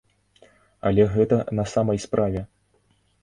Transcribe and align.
Але 0.89 1.03
гэта 1.17 1.37
на 1.59 1.65
самай 1.73 2.01
справе. 2.05 2.41